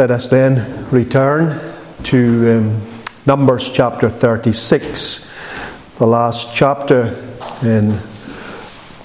[0.00, 1.60] Let us then return
[2.04, 2.80] to um,
[3.26, 5.30] Numbers chapter 36,
[5.98, 7.08] the last chapter
[7.62, 7.88] in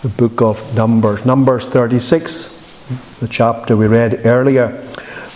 [0.03, 1.25] the book of Numbers.
[1.25, 2.47] Numbers 36,
[3.19, 4.67] the chapter we read earlier.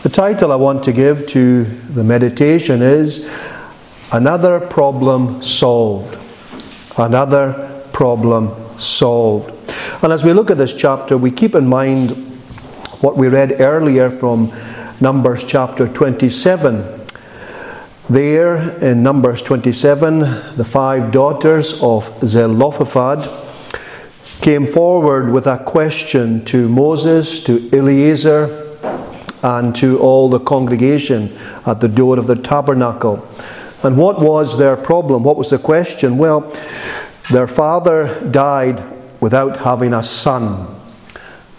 [0.03, 3.29] The title I want to give to the meditation is
[4.13, 6.17] Another Problem Solved.
[6.97, 9.49] Another Problem Solved.
[10.01, 12.12] And as we look at this chapter, we keep in mind
[13.01, 14.53] what we read earlier from
[15.02, 16.84] Numbers chapter 27.
[18.09, 20.20] There in Numbers 27,
[20.57, 23.30] the five daughters of Zelophehad
[24.41, 28.76] came forward with a question to Moses, to Eleazar,
[29.41, 31.31] and to all the congregation
[31.66, 33.26] at the door of the tabernacle.
[33.84, 35.23] And what was their problem?
[35.23, 36.18] What was the question?
[36.18, 36.41] Well,
[37.31, 38.84] their father died
[39.21, 40.78] without having a son.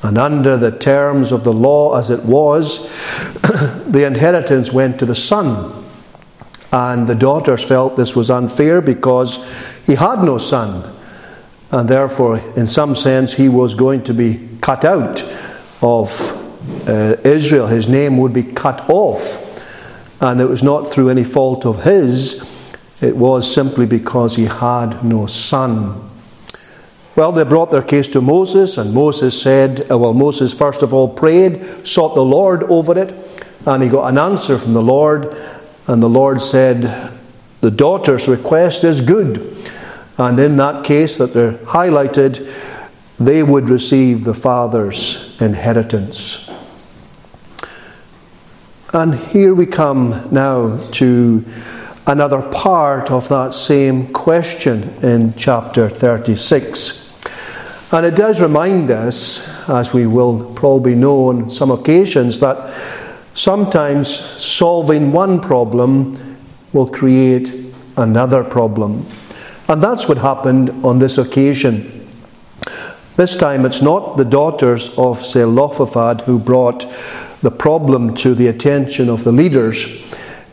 [0.02, 2.88] And under the terms of the law as it was,
[3.86, 5.84] the inheritance went to the son.
[6.72, 9.38] And the daughters felt this was unfair because
[9.86, 10.96] he had no son.
[11.70, 15.22] And therefore, in some sense, he was going to be cut out
[15.82, 16.36] of
[16.88, 17.66] uh, Israel.
[17.66, 19.46] His name would be cut off.
[20.22, 22.46] And it was not through any fault of his,
[23.00, 26.09] it was simply because he had no son.
[27.20, 30.94] Well, they brought their case to Moses, and Moses said, uh, well, Moses first of
[30.94, 33.14] all prayed, sought the Lord over it,
[33.66, 35.36] and he got an answer from the Lord.
[35.86, 37.20] And the Lord said,
[37.60, 39.54] The daughter's request is good.
[40.16, 42.50] And in that case that they're highlighted,
[43.18, 46.48] they would receive the father's inheritance.
[48.94, 51.44] And here we come now to
[52.06, 57.09] another part of that same question in chapter 36.
[57.92, 62.72] And it does remind us, as we will probably know on some occasions, that
[63.34, 66.12] sometimes solving one problem
[66.72, 67.52] will create
[67.96, 69.04] another problem.
[69.68, 72.08] And that's what happened on this occasion.
[73.16, 76.86] This time it's not the daughters of Zelophehad who brought
[77.42, 79.86] the problem to the attention of the leaders.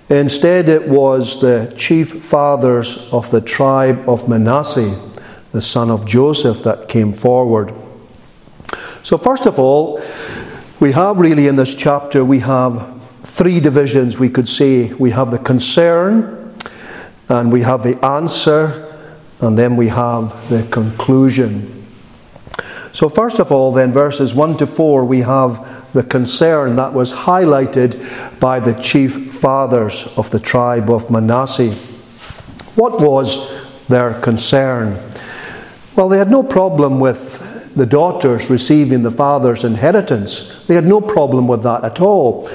[0.09, 4.95] Instead, it was the chief fathers of the tribe of Manasseh,
[5.57, 7.73] the son of Joseph, that came forward.
[9.01, 9.99] So, first of all,
[10.79, 14.93] we have really in this chapter, we have three divisions, we could say.
[14.93, 16.55] We have the concern,
[17.27, 18.95] and we have the answer,
[19.41, 21.87] and then we have the conclusion.
[22.91, 27.13] So, first of all, then, verses 1 to 4, we have the concern that was
[27.13, 31.73] highlighted by the chief fathers of the tribe of Manasseh.
[32.75, 33.39] What was
[33.87, 35.01] their concern?
[35.97, 40.63] Well, they had no problem with the daughters receiving the father's inheritance.
[40.67, 42.47] They had no problem with that at all.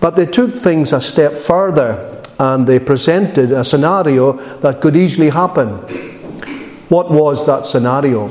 [0.00, 5.30] But they took things a step further and they presented a scenario that could easily
[5.30, 5.68] happen.
[6.88, 8.26] What was that scenario?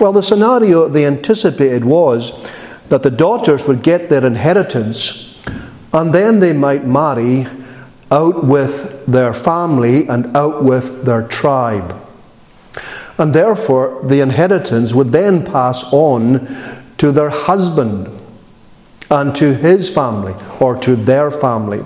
[0.00, 2.50] Well, the scenario they anticipated was
[2.88, 5.38] that the daughters would get their inheritance
[5.92, 7.46] and then they might marry
[8.10, 11.94] out with their family and out with their tribe.
[13.18, 16.46] And therefore, the inheritance would then pass on
[16.98, 18.20] to their husband
[19.10, 21.84] and to his family or to their family.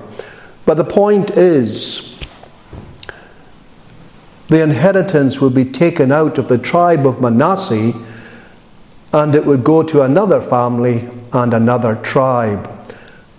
[0.66, 2.18] But the point is,
[4.48, 7.92] the inheritance would be taken out of the tribe of Manasseh
[9.12, 12.70] and it would go to another family and another tribe.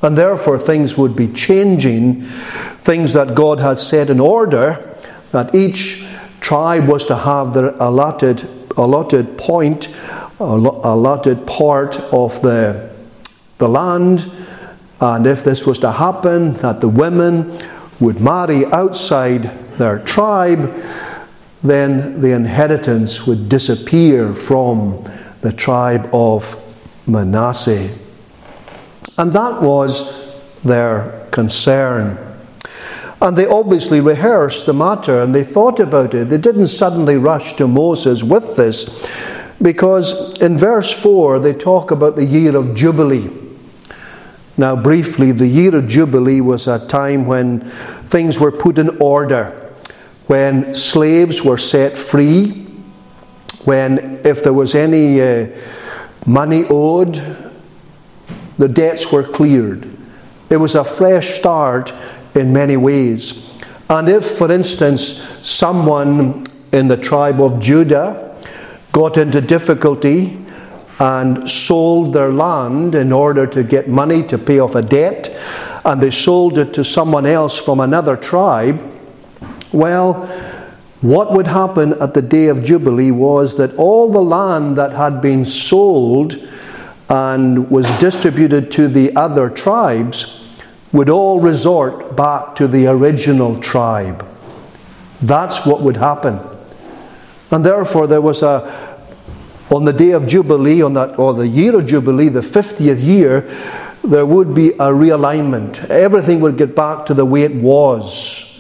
[0.01, 4.95] And therefore, things would be changing, things that God had set in order,
[5.31, 6.04] that each
[6.45, 8.47] tribe was to have their allotted,
[8.77, 9.89] allotted point,
[10.39, 12.93] allotted part of the,
[13.57, 14.31] the land.
[15.01, 17.51] And if this was to happen, that the women
[17.99, 19.41] would marry outside
[19.77, 20.71] their tribe,
[21.63, 25.03] then the inheritance would disappear from
[25.41, 26.61] the tribe of
[27.07, 27.89] Manasseh.
[29.17, 32.24] And that was their concern.
[33.21, 36.27] And they obviously rehearsed the matter and they thought about it.
[36.27, 38.85] They didn't suddenly rush to Moses with this
[39.61, 43.29] because in verse 4 they talk about the year of Jubilee.
[44.57, 49.65] Now, briefly, the year of Jubilee was a time when things were put in order
[50.27, 52.67] when slaves were set free,
[53.63, 55.47] when if there was any uh,
[56.25, 57.15] money owed,
[58.57, 59.87] the debts were cleared.
[60.49, 61.93] It was a fresh start
[62.35, 63.49] in many ways.
[63.89, 68.35] And if, for instance, someone in the tribe of Judah
[68.91, 70.39] got into difficulty
[70.99, 75.29] and sold their land in order to get money to pay off a debt,
[75.83, 78.83] and they sold it to someone else from another tribe,
[79.71, 80.25] well,
[81.01, 85.21] what would happen at the day of Jubilee was that all the land that had
[85.21, 86.35] been sold
[87.09, 90.44] and was distributed to the other tribes
[90.95, 94.25] would all resort back to the original tribe.
[95.21, 96.39] That's what would happen.
[97.51, 99.03] And therefore, there was a,
[99.69, 103.41] on the day of Jubilee, on that, or the year of Jubilee, the 50th year,
[104.03, 105.89] there would be a realignment.
[105.89, 108.51] Everything would get back to the way it was.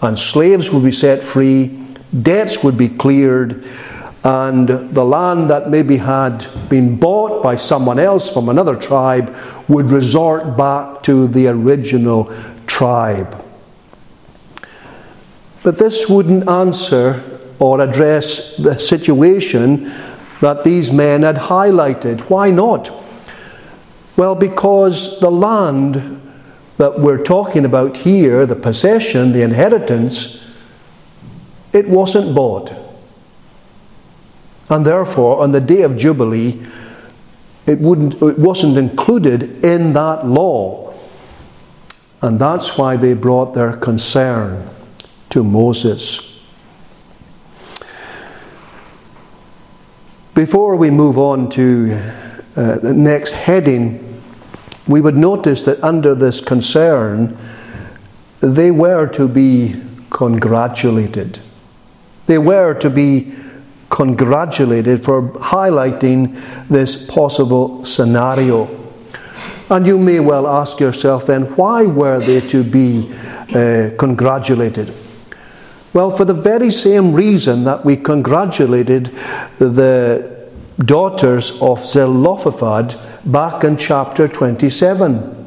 [0.00, 1.86] And slaves would be set free,
[2.22, 3.64] debts would be cleared,
[4.22, 9.34] and the land that maybe had been bought by someone else from another tribe
[9.66, 12.24] would resort back to the original
[12.66, 13.42] tribe.
[15.62, 17.22] But this wouldn't answer
[17.58, 19.90] or address the situation
[20.40, 22.20] that these men had highlighted.
[22.22, 22.90] Why not?
[24.16, 26.20] Well, because the land
[26.76, 30.46] that we're talking about here, the possession, the inheritance,
[31.72, 32.79] it wasn't bought.
[34.70, 36.64] And therefore, on the day of Jubilee,
[37.66, 40.94] it, wouldn't, it wasn't included in that law.
[42.22, 44.70] And that's why they brought their concern
[45.30, 46.26] to Moses.
[50.34, 51.90] Before we move on to
[52.56, 54.22] uh, the next heading,
[54.86, 57.36] we would notice that under this concern,
[58.40, 59.80] they were to be
[60.10, 61.40] congratulated.
[62.26, 63.34] They were to be
[63.90, 66.34] congratulated for highlighting
[66.68, 68.68] this possible scenario.
[69.68, 73.12] And you may well ask yourself then, why were they to be
[73.54, 74.92] uh, congratulated?
[75.92, 79.06] Well, for the very same reason that we congratulated
[79.58, 80.48] the
[80.78, 85.39] daughters of Zelophehad back in chapter 27.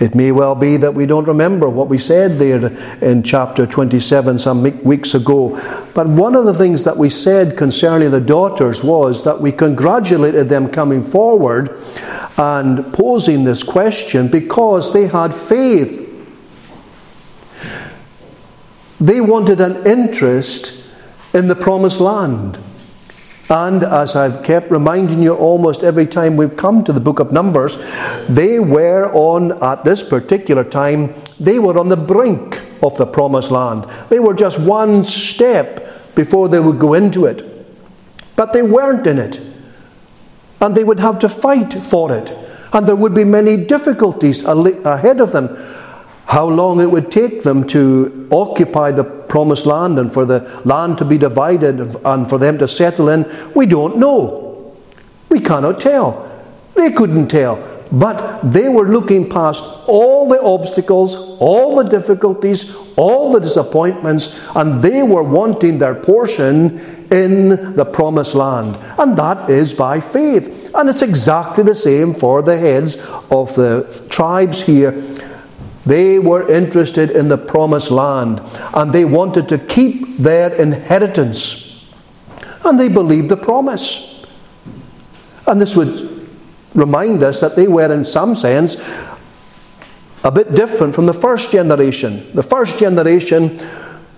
[0.00, 4.38] It may well be that we don't remember what we said there in chapter 27
[4.38, 5.50] some weeks ago.
[5.94, 10.48] But one of the things that we said concerning the daughters was that we congratulated
[10.48, 11.78] them coming forward
[12.38, 16.06] and posing this question because they had faith.
[18.98, 20.72] They wanted an interest
[21.34, 22.58] in the promised land.
[23.50, 27.32] And as I've kept reminding you almost every time we've come to the book of
[27.32, 27.76] Numbers,
[28.28, 33.50] they were on, at this particular time, they were on the brink of the promised
[33.50, 33.84] land.
[34.08, 37.44] They were just one step before they would go into it.
[38.36, 39.40] But they weren't in it.
[40.60, 42.30] And they would have to fight for it.
[42.72, 45.56] And there would be many difficulties ahead of them
[46.26, 50.98] how long it would take them to occupy the promised land and for the land
[50.98, 53.24] to be divided and for them to settle in,
[53.54, 54.74] we don't know.
[55.30, 56.26] We cannot tell.
[56.74, 57.56] They couldn't tell.
[57.92, 64.82] But they were looking past all the obstacles, all the difficulties, all the disappointments, and
[64.82, 66.78] they were wanting their portion
[67.10, 68.78] in the promised land.
[68.98, 70.70] And that is by faith.
[70.74, 72.96] And it's exactly the same for the heads
[73.30, 74.92] of the tribes here
[75.86, 78.40] they were interested in the promised land
[78.74, 81.86] and they wanted to keep their inheritance.
[82.64, 84.24] And they believed the promise.
[85.46, 86.28] And this would
[86.74, 88.76] remind us that they were, in some sense,
[90.22, 92.30] a bit different from the first generation.
[92.34, 93.58] The first generation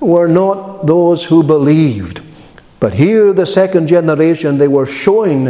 [0.00, 2.22] were not those who believed.
[2.82, 5.44] But here, the second generation, they were showing,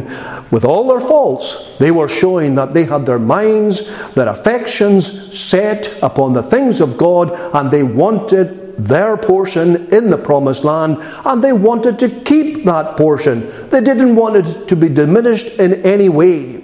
[0.51, 5.99] with all their faults, they were showing that they had their minds, their affections set
[6.03, 11.43] upon the things of God, and they wanted their portion in the promised land, and
[11.43, 13.49] they wanted to keep that portion.
[13.71, 16.63] They didn't want it to be diminished in any way.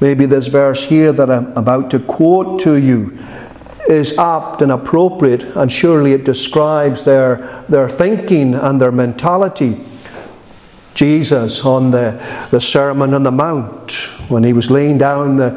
[0.00, 3.18] Maybe this verse here that I'm about to quote to you
[3.90, 9.76] is apt and appropriate, and surely it describes their, their thinking and their mentality.
[10.94, 13.92] Jesus on the, the Sermon on the Mount,
[14.28, 15.50] when he was laying down the,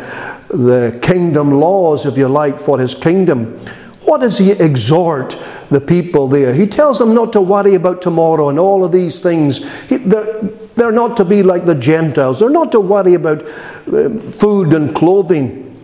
[0.50, 3.58] the kingdom laws, if you like, for his kingdom.
[4.06, 5.38] What does he exhort
[5.70, 6.54] the people there?
[6.54, 9.84] He tells them not to worry about tomorrow and all of these things.
[9.84, 10.42] He, they're,
[10.76, 14.94] they're not to be like the Gentiles, they're not to worry about uh, food and
[14.96, 15.82] clothing.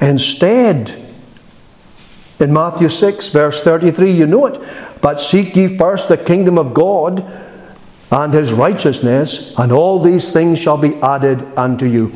[0.00, 1.03] Instead,
[2.40, 4.60] in Matthew 6, verse 33, you know it.
[5.00, 7.24] But seek ye first the kingdom of God
[8.10, 12.12] and his righteousness, and all these things shall be added unto you.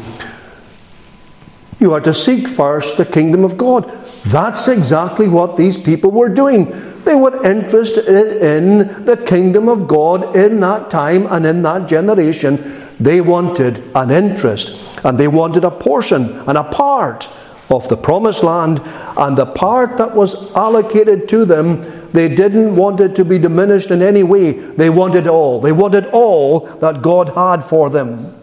[1.80, 3.88] You are to seek first the kingdom of God.
[4.26, 6.70] That's exactly what these people were doing.
[7.04, 12.58] They were interested in the kingdom of God in that time and in that generation.
[12.98, 14.88] They wanted an interest.
[15.04, 17.28] and they wanted a portion and a part
[17.70, 18.80] of the promised land,
[19.16, 21.82] and the part that was allocated to them,
[22.12, 24.52] they didn't want it to be diminished in any way.
[24.52, 25.60] They wanted all.
[25.60, 28.34] They wanted all that God had for them.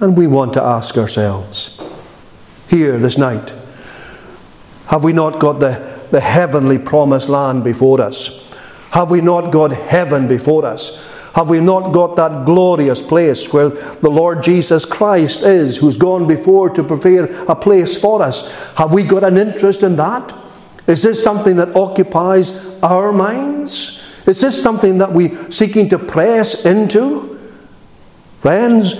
[0.00, 1.80] And we want to ask ourselves
[2.68, 3.54] here this night
[4.86, 8.54] have we not got the, the heavenly promised land before us?
[8.90, 11.23] Have we not got heaven before us?
[11.34, 16.28] Have we not got that glorious place where the Lord Jesus Christ is, who's gone
[16.28, 18.72] before to prepare a place for us?
[18.74, 20.32] Have we got an interest in that?
[20.86, 24.00] Is this something that occupies our minds?
[24.26, 27.38] Is this something that we're seeking to press into?
[28.38, 28.94] Friends,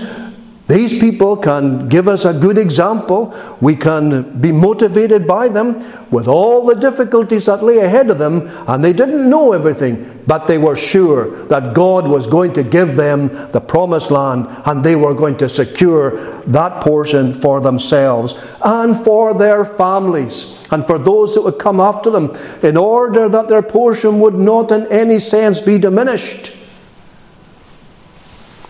[0.67, 3.35] these people can give us a good example.
[3.61, 5.75] We can be motivated by them
[6.09, 8.47] with all the difficulties that lay ahead of them.
[8.67, 12.95] And they didn't know everything, but they were sure that God was going to give
[12.95, 18.97] them the promised land and they were going to secure that portion for themselves and
[18.97, 23.61] for their families and for those that would come after them in order that their
[23.61, 26.53] portion would not in any sense be diminished.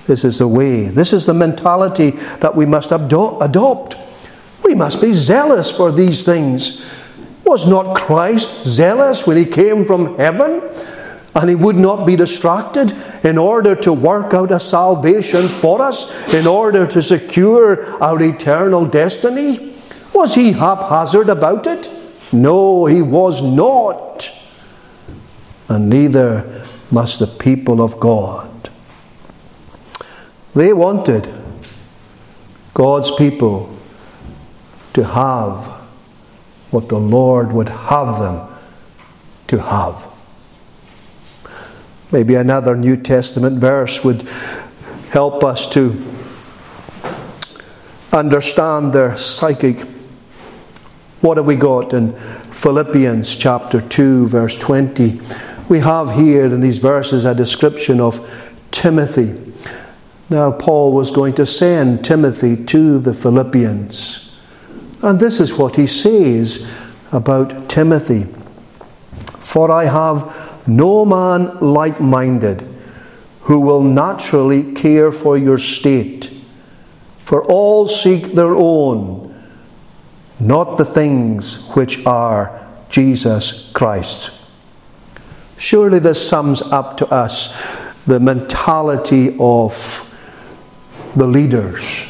[0.08, 0.86] This is the way.
[0.86, 3.98] This is the mentality that we must adopt.
[4.64, 6.92] We must be zealous for these things.
[7.44, 10.62] Was not Christ zealous when he came from heaven?
[11.36, 12.94] And he would not be distracted
[13.24, 18.86] in order to work out a salvation for us, in order to secure our eternal
[18.86, 19.76] destiny?
[20.14, 21.92] Was he haphazard about it?
[22.32, 24.32] No, he was not.
[25.68, 28.50] And neither must the people of God.
[30.56, 31.32] They wanted
[32.74, 33.78] God's people
[34.94, 35.68] to have
[36.72, 38.48] what the Lord would have them
[39.48, 40.10] to have.
[42.10, 44.22] Maybe another New Testament verse would
[45.10, 46.02] help us to
[48.14, 49.80] understand their psychic.
[51.20, 55.20] What have we got in Philippians chapter 2, verse 20?
[55.68, 59.45] We have here in these verses a description of Timothy.
[60.30, 64.36] Now, Paul was going to send Timothy to the Philippians.
[65.04, 66.68] And this is what he says
[67.12, 68.26] about Timothy
[69.40, 72.68] For I have no man like minded
[73.42, 76.34] who will naturally care for your state.
[77.20, 79.32] For all seek their own,
[80.40, 84.32] not the things which are Jesus Christ.
[85.58, 87.54] Surely this sums up to us
[88.06, 90.05] the mentality of
[91.16, 92.08] the leaders.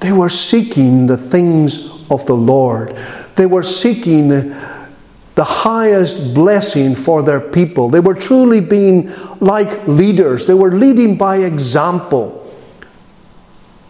[0.00, 2.96] They were seeking the things of the Lord.
[3.36, 7.90] They were seeking the highest blessing for their people.
[7.90, 10.46] They were truly being like leaders.
[10.46, 12.42] They were leading by example.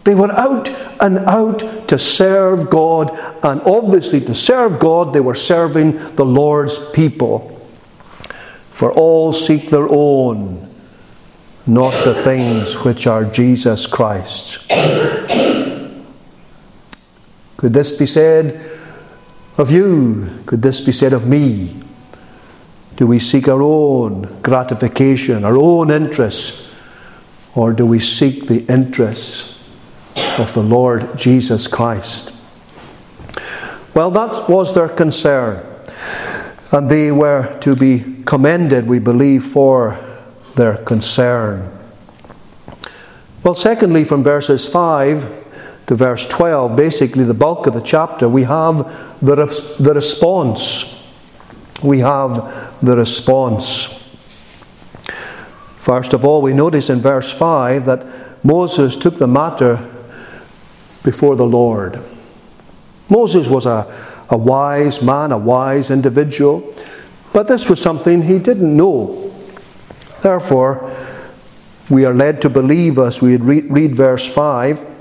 [0.03, 0.69] They were out
[1.01, 3.11] and out to serve God,
[3.43, 7.53] and obviously, to serve God, they were serving the Lord's people.
[8.71, 10.66] For all seek their own,
[11.67, 14.67] not the things which are Jesus Christ.
[17.57, 18.61] Could this be said
[19.57, 20.29] of you?
[20.45, 21.81] Could this be said of me?
[22.95, 26.73] Do we seek our own gratification, our own interests,
[27.55, 29.61] or do we seek the interests
[30.37, 32.33] of the Lord Jesus Christ?
[33.93, 35.65] Well, that was their concern.
[36.71, 39.99] And they were to be commended, we believe, for
[40.57, 41.71] their concern.
[43.43, 48.43] Well, secondly, from verses 5 to verse 12, basically the bulk of the chapter, we
[48.43, 48.77] have
[49.21, 49.35] the,
[49.79, 50.93] the response.
[51.81, 53.85] We have the response.
[55.77, 59.77] First of all, we notice in verse 5 that Moses took the matter
[61.03, 62.03] before the Lord.
[63.09, 63.87] Moses was a,
[64.29, 66.73] a wise man, a wise individual,
[67.31, 69.26] but this was something he didn't know.
[70.21, 70.91] Therefore,
[71.89, 74.97] we are led to believe as we read, read verse 5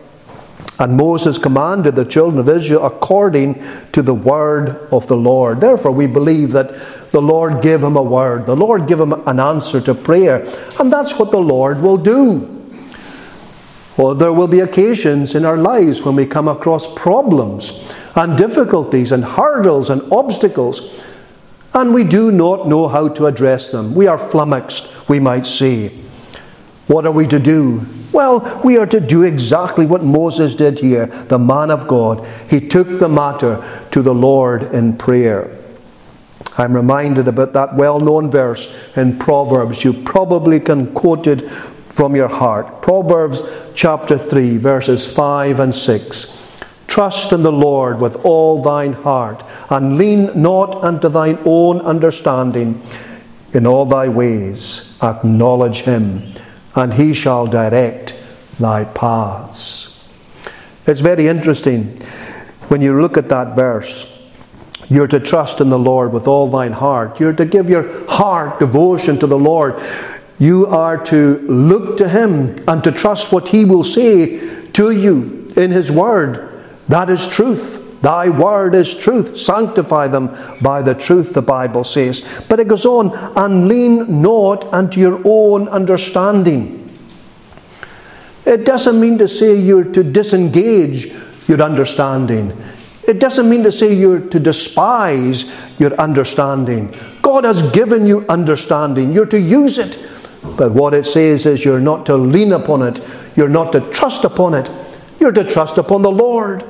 [0.79, 5.61] and Moses commanded the children of Israel according to the word of the Lord.
[5.61, 6.69] Therefore, we believe that
[7.13, 8.47] the Lord gave him a word.
[8.47, 10.47] The Lord gave him an answer to prayer.
[10.79, 12.53] And that's what the Lord will do.
[13.97, 19.13] Well, there will be occasions in our lives when we come across problems and difficulties
[19.13, 21.07] and hurdles and obstacles
[21.77, 23.95] and we do not know how to address them.
[23.95, 25.89] We are flummoxed, we might say.
[26.87, 27.85] What are we to do?
[28.13, 32.27] Well, we are to do exactly what Moses did here, the man of God.
[32.49, 35.55] He took the matter to the Lord in prayer.
[36.57, 39.85] I'm reminded about that well known verse in Proverbs.
[39.85, 42.81] You probably can quote it from your heart.
[42.81, 43.43] Proverbs
[43.75, 46.46] chapter 3, verses 5 and 6.
[46.97, 52.81] Trust in the Lord with all thine heart, and lean not unto thine own understanding.
[53.53, 56.23] In all thy ways acknowledge him,
[56.75, 58.15] and he shall direct
[58.59, 60.09] thy paths.
[60.87, 61.99] It's very interesting
[62.69, 64.07] when you look at that verse.
[64.89, 67.21] You're to trust in the Lord with all thine heart.
[67.21, 69.75] You're to give your heart devotion to the Lord.
[70.39, 75.47] You are to look to Him and to trust what He will say to you
[75.59, 76.55] in His Word.
[76.89, 78.01] That is truth.
[78.03, 79.39] Thy word is truth.
[79.39, 82.45] Sanctify them by the truth, the Bible says.
[82.49, 86.83] But it goes on, and lean not unto your own understanding.
[88.45, 91.07] It doesn't mean to say you're to disengage
[91.49, 92.57] your understanding.
[93.09, 96.95] It doesn't mean to say you're to despise your understanding.
[97.23, 99.13] God has given you understanding.
[99.13, 99.99] You're to use it.
[100.57, 103.01] But what it says is you're not to lean upon it,
[103.37, 104.71] you're not to trust upon it,
[105.19, 106.65] you're to trust upon the Lord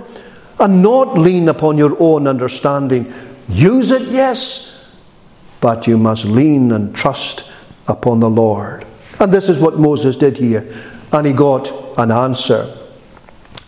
[0.58, 3.12] and not lean upon your own understanding.
[3.48, 4.94] Use it, yes,
[5.60, 7.50] but you must lean and trust
[7.88, 8.86] upon the Lord.
[9.20, 10.66] And this is what Moses did here.
[11.12, 12.76] And he got an answer.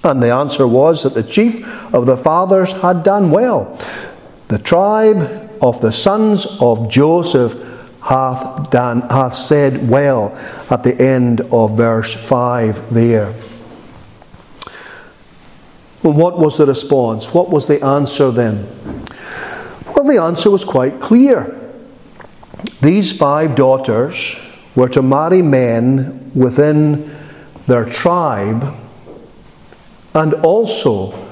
[0.04, 3.78] And the answer was that the chief of the fathers had done well.
[4.48, 7.54] The tribe of the sons of Joseph
[8.02, 10.32] hath, done, hath said well
[10.70, 13.34] at the end of verse 5 there.
[16.02, 17.34] Well, what was the response?
[17.34, 18.66] What was the answer then?
[19.94, 21.54] Well, the answer was quite clear.
[22.80, 24.38] These five daughters
[24.76, 27.10] were to marry men within
[27.66, 28.74] their tribe
[30.14, 31.28] and also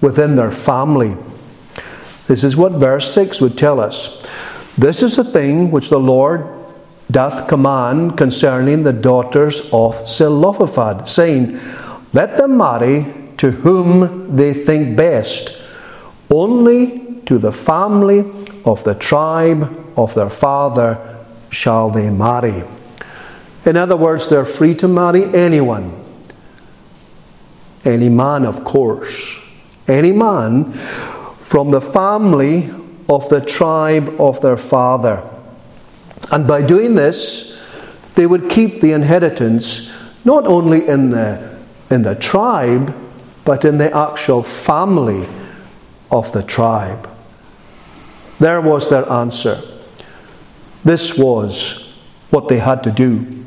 [0.00, 1.16] within their family.
[2.26, 4.22] This is what verse 6 would tell us.
[4.76, 6.46] This is the thing which the Lord
[7.10, 11.58] doth command concerning the daughters of Zelophehad, saying,
[12.12, 15.54] Let them marry to whom they think best,
[16.30, 18.20] only to the family
[18.64, 22.62] of the tribe of their father shall they marry.
[23.66, 25.92] In other words, they're free to marry anyone.
[27.84, 29.38] Any man, of course.
[29.86, 32.70] Any man from the family
[33.10, 35.22] of the tribe of their father.
[36.32, 37.60] And by doing this,
[38.14, 39.92] they would keep the inheritance
[40.24, 41.58] not only in the,
[41.90, 43.03] in the tribe,
[43.44, 45.28] but in the actual family
[46.10, 47.08] of the tribe.
[48.38, 49.60] There was their answer.
[50.84, 51.94] This was
[52.30, 53.44] what they had to do.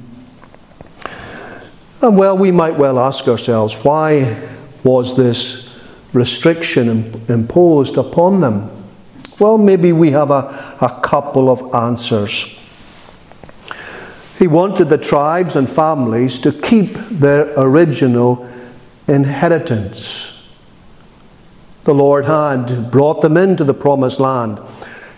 [2.01, 4.47] And well, we might well ask ourselves why
[4.83, 5.79] was this
[6.13, 8.69] restriction imposed upon them?
[9.39, 12.57] Well, maybe we have a, a couple of answers.
[14.37, 18.47] He wanted the tribes and families to keep their original
[19.07, 20.33] inheritance.
[21.85, 24.59] The Lord had brought them into the promised land.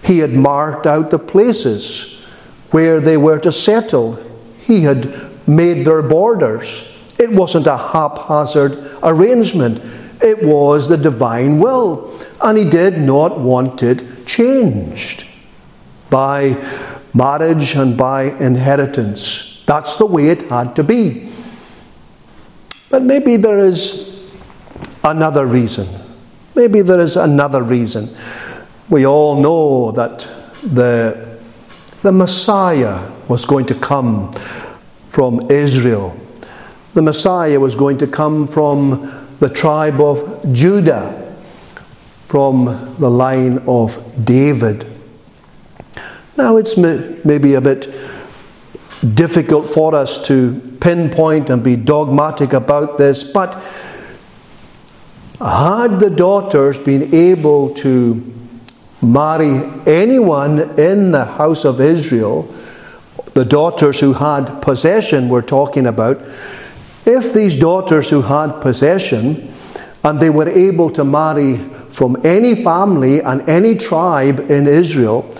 [0.04, 2.23] He had marked out the places
[2.71, 4.23] where they were to settle.
[4.62, 6.88] He had made their borders.
[7.17, 9.82] It wasn't a haphazard arrangement,
[10.21, 12.13] it was the divine will.
[12.41, 15.25] And he did not want it changed
[16.10, 16.63] by
[17.13, 19.63] marriage and by inheritance.
[19.65, 21.30] That's the way it had to be.
[22.89, 24.32] But maybe there is
[25.04, 25.88] another reason.
[26.56, 28.15] Maybe there is another reason.
[28.89, 30.28] We all know that
[30.63, 31.38] the,
[32.02, 34.34] the Messiah was going to come
[35.10, 36.17] from Israel.
[36.95, 41.36] The Messiah was going to come from the tribe of Judah,
[42.25, 42.65] from
[42.99, 44.86] the line of David.
[46.36, 47.93] Now, it's maybe a bit
[49.14, 53.56] difficult for us to pinpoint and be dogmatic about this, but
[55.40, 58.36] had the daughters been able to
[59.02, 62.44] marry anyone in the house of Israel,
[63.34, 66.18] the daughters who had possession we're talking about,
[67.06, 69.52] if these daughters who had possession
[70.04, 71.58] and they were able to marry
[71.90, 75.34] from any family and any tribe in Israel,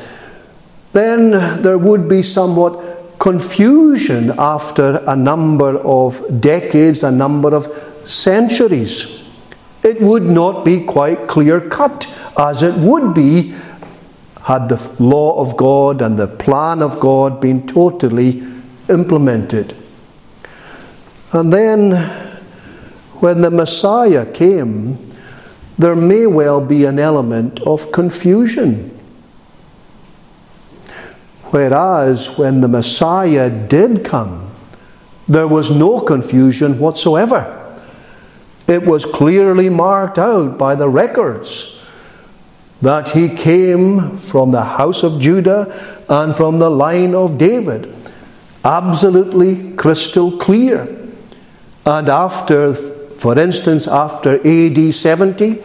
[0.93, 7.67] then there would be somewhat confusion after a number of decades, a number of
[8.05, 9.23] centuries.
[9.84, 13.53] It would not be quite clear cut as it would be
[14.43, 18.41] had the law of God and the plan of God been totally
[18.88, 19.75] implemented.
[21.32, 21.91] And then,
[23.19, 24.97] when the Messiah came,
[25.77, 28.98] there may well be an element of confusion.
[31.51, 34.51] Whereas when the Messiah did come,
[35.27, 37.55] there was no confusion whatsoever.
[38.67, 41.83] It was clearly marked out by the records
[42.81, 47.93] that he came from the house of Judah and from the line of David.
[48.63, 50.95] Absolutely crystal clear.
[51.85, 55.62] And after, for instance, after AD 70,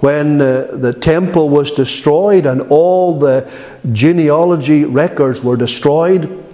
[0.00, 3.50] when uh, the temple was destroyed and all the
[3.92, 6.44] genealogy records were destroyed,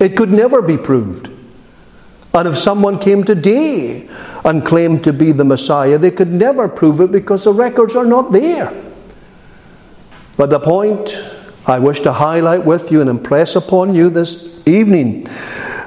[0.00, 1.28] it could never be proved
[2.34, 4.08] and if someone came today
[4.44, 8.06] and claimed to be the Messiah, they could never prove it because the records are
[8.06, 8.72] not there.
[10.38, 11.22] But the point
[11.66, 15.24] I wish to highlight with you and impress upon you this evening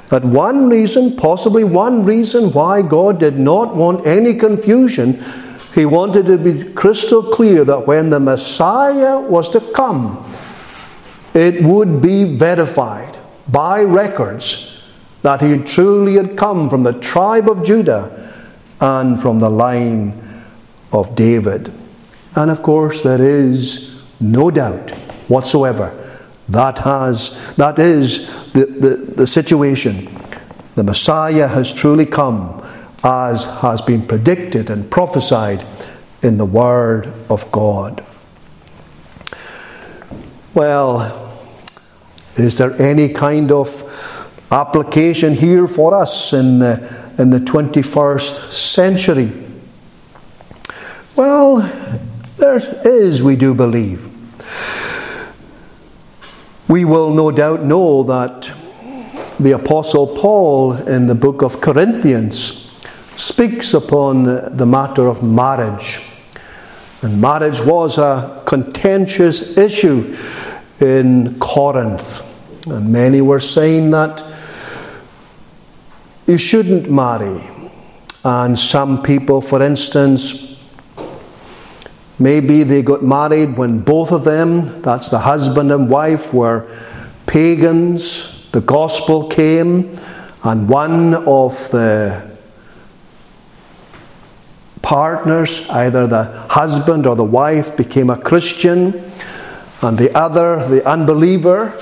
[0.09, 5.23] that one reason, possibly one reason, why God did not want any confusion,
[5.75, 10.25] He wanted to be crystal clear that when the Messiah was to come,
[11.33, 13.17] it would be verified
[13.49, 14.81] by records
[15.21, 18.33] that he truly had come from the tribe of Judah
[18.79, 20.43] and from the line
[20.93, 21.73] of David.
[22.35, 24.91] And of course, there is no doubt
[25.27, 25.91] whatsoever
[26.47, 30.07] that has that is the, the, the situation.
[30.75, 32.61] The Messiah has truly come
[33.05, 35.63] as has been predicted and prophesied
[36.23, 38.03] in the Word of God.
[40.55, 41.31] Well,
[42.35, 43.83] is there any kind of
[44.51, 49.31] application here for us in the, in the 21st century?
[51.15, 51.57] Well,
[52.37, 54.09] there is, we do believe.
[56.67, 58.51] We will no doubt know that
[59.39, 62.64] the Apostle Paul in the book of Corinthians
[63.17, 66.01] speaks upon the matter of marriage.
[67.01, 70.15] And marriage was a contentious issue
[70.79, 72.21] in Corinth.
[72.67, 74.23] And many were saying that
[76.27, 77.41] you shouldn't marry.
[78.23, 80.59] And some people, for instance,
[82.17, 86.67] maybe they got married when both of them, that's the husband and wife, were
[87.27, 88.49] pagans.
[88.51, 89.95] The gospel came,
[90.43, 92.34] and one of the
[94.85, 99.03] partners, either the husband or the wife, became a Christian,
[99.81, 101.73] and the other, the unbeliever,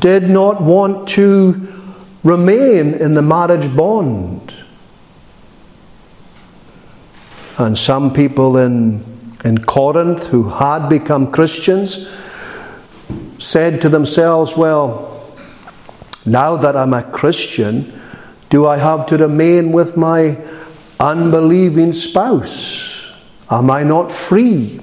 [0.00, 4.54] did not want to remain in the marriage bond.
[7.58, 9.04] And some people in,
[9.44, 12.08] in Corinth who had become Christians
[13.38, 15.36] said to themselves, Well,
[16.24, 17.92] now that I'm a Christian,
[18.48, 20.42] do I have to remain with my
[21.00, 23.12] unbelieving spouse?
[23.50, 24.80] Am I not free?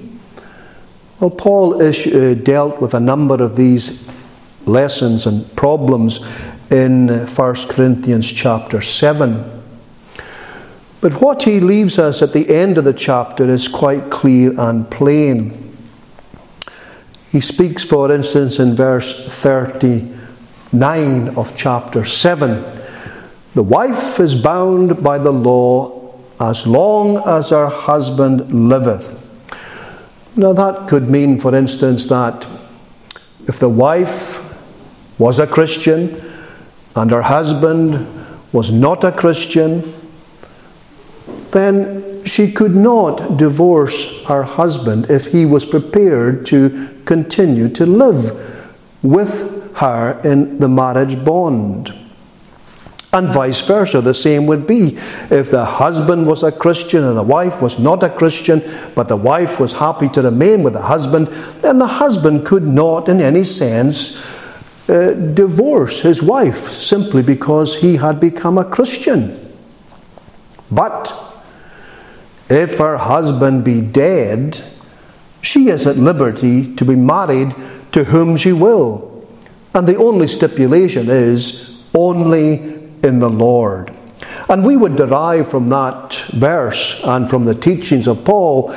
[1.20, 4.08] Well, Paul uh, dealt with a number of these
[4.66, 6.20] lessons and problems
[6.70, 9.62] in 1 Corinthians chapter 7.
[11.00, 14.90] But what he leaves us at the end of the chapter is quite clear and
[14.90, 15.76] plain.
[17.30, 22.64] He speaks, for instance, in verse 39 of chapter 7
[23.54, 25.93] The wife is bound by the law
[26.40, 29.20] as long as her husband liveth.
[30.36, 32.48] Now, that could mean, for instance, that
[33.46, 34.40] if the wife
[35.18, 36.20] was a Christian
[36.96, 38.06] and her husband
[38.52, 39.94] was not a Christian,
[41.52, 48.74] then she could not divorce her husband if he was prepared to continue to live
[49.02, 51.94] with her in the marriage bond.
[53.14, 54.96] And vice versa, the same would be
[55.30, 58.60] if the husband was a Christian and the wife was not a Christian,
[58.96, 61.28] but the wife was happy to remain with the husband,
[61.62, 64.16] then the husband could not, in any sense,
[64.88, 69.54] uh, divorce his wife simply because he had become a Christian.
[70.72, 71.14] But
[72.50, 74.60] if her husband be dead,
[75.40, 77.54] she is at liberty to be married
[77.92, 79.24] to whom she will.
[79.72, 83.94] And the only stipulation is only in the Lord.
[84.48, 88.68] And we would derive from that verse and from the teachings of Paul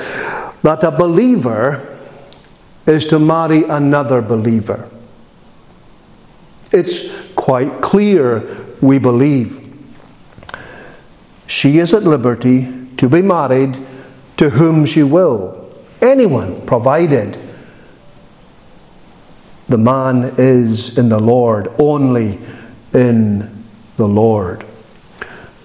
[0.64, 1.98] that a believer
[2.86, 4.90] is to marry another believer.
[6.72, 9.64] It's quite clear, we believe.
[11.48, 13.78] She is at liberty to be married
[14.38, 15.54] to whom she will.
[16.02, 17.40] Anyone, provided
[19.68, 22.40] the man is in the Lord, only
[22.94, 23.57] in
[23.98, 24.66] the Lord.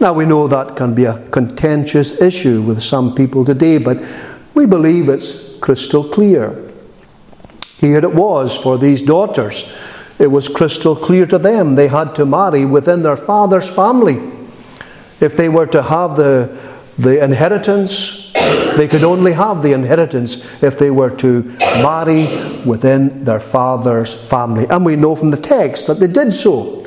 [0.01, 3.99] Now we know that can be a contentious issue with some people today, but
[4.55, 6.71] we believe it's crystal clear.
[7.79, 9.65] Here it was for these daughters
[10.19, 14.21] It was crystal clear to them they had to marry within their father's family.
[15.21, 16.57] If they were to have the,
[16.97, 18.33] the inheritance,
[18.77, 21.43] they could only have the inheritance if they were to
[21.83, 22.27] marry
[22.65, 24.67] within their father's family.
[24.71, 26.82] And we know from the text that they did so.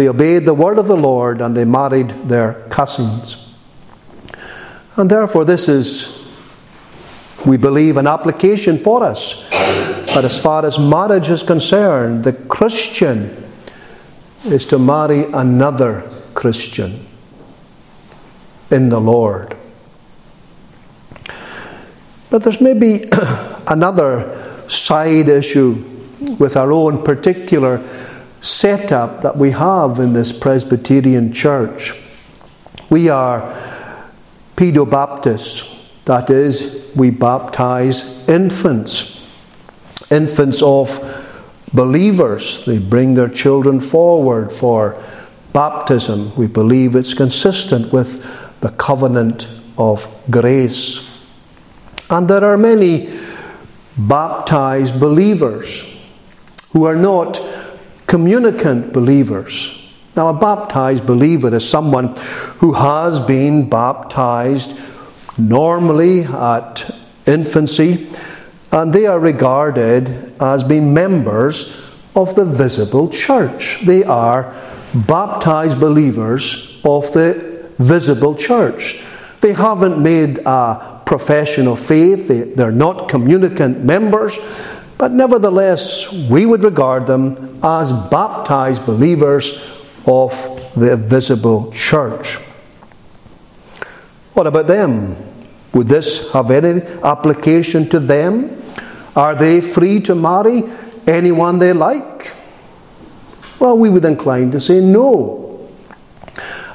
[0.00, 3.36] They obeyed the word of the Lord and they married their cousins.
[4.96, 6.24] And therefore, this is,
[7.44, 9.46] we believe, an application for us.
[10.14, 13.46] But as far as marriage is concerned, the Christian
[14.46, 17.04] is to marry another Christian
[18.70, 19.54] in the Lord.
[22.30, 23.10] But there's maybe
[23.66, 25.84] another side issue
[26.38, 27.84] with our own particular
[28.40, 31.94] setup that we have in this Presbyterian church.
[32.88, 33.42] We are
[34.56, 39.16] pedo Baptists, that is, we baptize infants,
[40.10, 40.98] infants of
[41.72, 42.64] believers.
[42.64, 45.00] They bring their children forward for
[45.52, 46.34] baptism.
[46.36, 49.48] We believe it's consistent with the covenant
[49.78, 51.08] of grace.
[52.08, 53.12] And there are many
[53.96, 55.84] baptized believers
[56.72, 57.40] who are not
[58.10, 59.70] communicant believers.
[60.16, 62.16] Now, a baptized believer is someone
[62.58, 64.76] who has been baptized
[65.38, 66.90] normally at
[67.24, 68.08] infancy,
[68.72, 70.08] and they are regarded
[70.42, 73.78] as being members of the visible church.
[73.86, 74.56] They are
[74.92, 79.00] baptized believers of the visible church.
[79.40, 84.36] They haven't made a profession of faith, they, they're not communicant members,
[85.00, 89.58] but nevertheless, we would regard them as baptized believers
[90.06, 90.30] of
[90.76, 92.34] the visible church.
[94.34, 95.16] What about them?
[95.72, 98.62] Would this have any application to them?
[99.16, 100.64] Are they free to marry
[101.06, 102.34] anyone they like?
[103.58, 105.66] Well, we would incline to say no.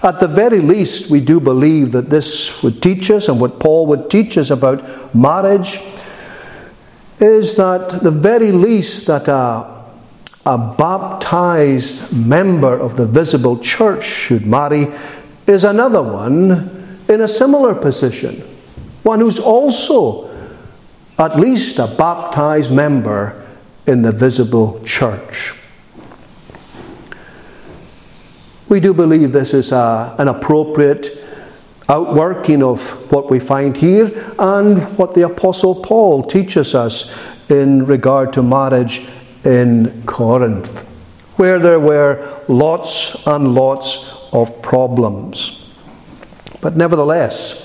[0.01, 3.85] At the very least, we do believe that this would teach us, and what Paul
[3.85, 5.79] would teach us about marriage
[7.19, 9.83] is that the very least that a,
[10.45, 14.87] a baptized member of the visible church should marry
[15.47, 16.51] is another one
[17.07, 18.35] in a similar position,
[19.03, 20.29] one who's also
[21.17, 23.45] at least a baptized member
[23.87, 25.53] in the visible church.
[28.67, 31.24] We do believe this is a, an appropriate
[31.87, 37.15] outworking of what we find here and what the Apostle Paul teaches us
[37.49, 39.07] in regard to marriage
[39.43, 40.81] in Corinth,
[41.37, 45.71] where there were lots and lots of problems.
[46.61, 47.61] But nevertheless,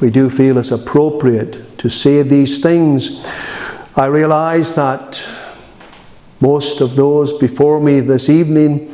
[0.00, 3.24] we do feel it's appropriate to say these things.
[3.96, 5.28] I realize that
[6.40, 8.92] most of those before me this evening,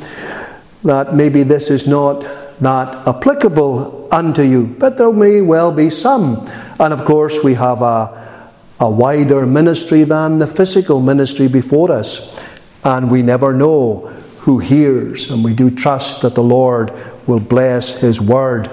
[0.83, 2.23] that maybe this is not
[2.65, 6.45] not applicable unto you, but there may well be some.
[6.81, 8.51] And of course, we have a,
[8.81, 12.43] a wider ministry than the physical ministry before us,
[12.83, 14.09] and we never know
[14.41, 16.91] who hears, and we do trust that the Lord
[17.27, 18.71] will bless His word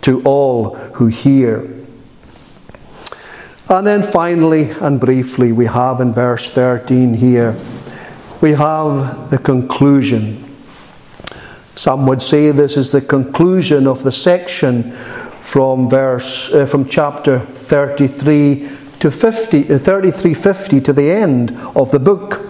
[0.00, 1.58] to all who hear.
[3.68, 7.56] And then finally and briefly, we have in verse 13 here,
[8.40, 10.45] we have the conclusion
[11.76, 14.92] some would say this is the conclusion of the section
[15.42, 21.90] from verse uh, from chapter 33 to 50 uh, 33 50 to the end of
[21.90, 22.40] the book.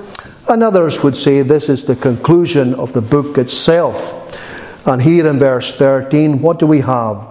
[0.48, 4.14] And others would say this is the conclusion of the book itself.
[4.86, 7.28] And here in verse 13, what do we have?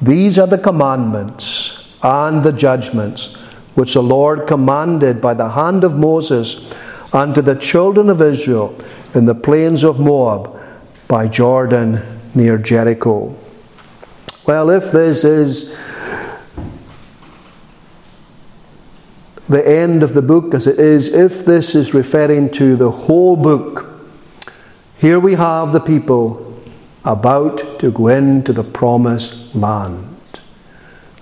[0.00, 3.34] These are the commandments and the judgments
[3.74, 6.72] which the Lord commanded by the hand of Moses
[7.12, 8.78] unto the children of Israel
[9.12, 10.56] in the plains of Moab
[11.08, 13.36] by Jordan near Jericho.
[14.46, 15.76] Well, if this is
[19.48, 23.36] the end of the book, as it is, if this is referring to the whole
[23.36, 23.86] book,
[24.96, 26.42] here we have the people
[27.04, 30.18] about to go into the promised land.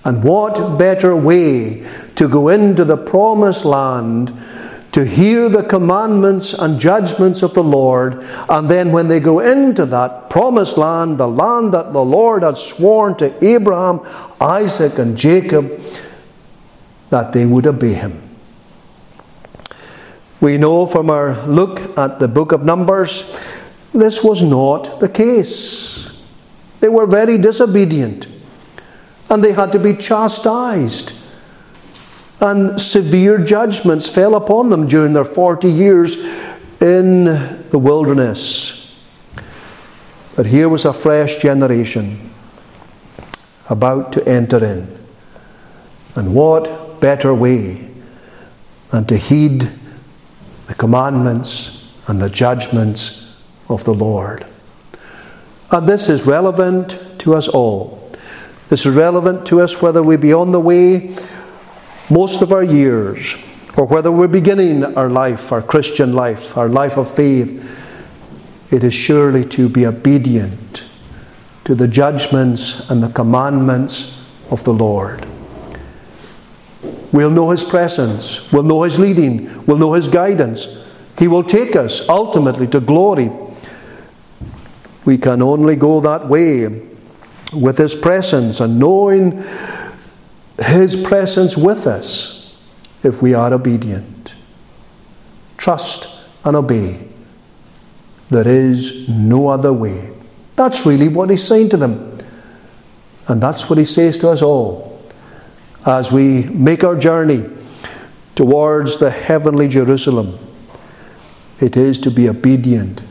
[0.04, 1.82] And what better way
[2.16, 4.32] to go into the promised land
[4.94, 9.84] to hear the commandments and judgments of the Lord, and then when they go into
[9.86, 14.02] that promised land, the land that the Lord had sworn to Abraham,
[14.40, 15.80] Isaac, and Jacob,
[17.10, 18.22] that they would obey him.
[20.40, 23.36] We know from our look at the book of Numbers,
[23.92, 26.08] this was not the case.
[26.78, 28.28] They were very disobedient,
[29.28, 31.14] and they had to be chastised
[32.44, 36.16] and severe judgments fell upon them during their 40 years
[36.78, 37.24] in
[37.70, 38.94] the wilderness.
[40.36, 42.30] But here was a fresh generation
[43.70, 44.98] about to enter in.
[46.16, 47.88] And what better way
[48.90, 49.70] than to heed
[50.66, 53.34] the commandments and the judgments
[53.70, 54.44] of the Lord?
[55.70, 58.12] And this is relevant to us all.
[58.68, 61.16] This is relevant to us whether we be on the way
[62.10, 63.36] most of our years
[63.76, 67.80] or whether we're beginning our life, our Christian life, our life of faith.
[68.72, 70.84] It is surely to be obedient
[71.64, 75.26] to the judgments and the commandments of the Lord.
[77.12, 80.68] We'll know His presence, we'll know His leading, we'll know His guidance.
[81.18, 83.30] He will take us ultimately to glory.
[85.04, 86.66] We can only go that way
[87.52, 89.44] with His presence and knowing
[90.62, 92.54] His presence with us
[93.02, 94.34] if we are obedient.
[95.56, 96.08] Trust
[96.44, 97.08] and obey.
[98.30, 100.12] There is no other way.
[100.56, 102.18] That's really what he's saying to them.
[103.28, 105.02] And that's what he says to us all
[105.86, 107.48] as we make our journey
[108.34, 110.38] towards the heavenly Jerusalem.
[111.60, 113.02] It is to be obedient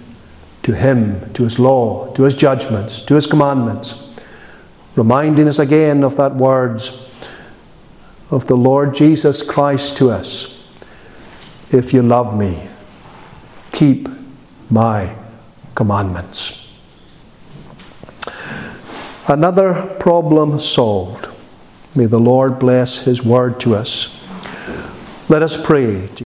[0.64, 3.96] to him, to his law, to his judgments, to his commandments,
[4.96, 7.10] reminding us again of that words
[8.34, 10.60] of the Lord Jesus Christ to us.
[11.72, 12.68] If you love me,
[13.72, 14.10] keep
[14.72, 15.16] my
[15.76, 16.60] commandments.
[19.28, 21.28] Another problem solved.
[21.96, 24.20] May the Lord bless his word to us.
[25.30, 26.10] Let us pray.